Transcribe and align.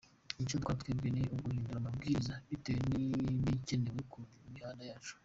Icyo 0.43 0.55
dukora 0.59 0.79
twebwe 0.81 1.07
ni 1.11 1.23
uguhindura 1.35 1.77
amabwiriza 1.79 2.33
bitewe 2.49 2.83
n’ibikenewe 3.41 3.99
ku 4.11 4.17
mihanda 4.53 4.83
yacu. 4.91 5.13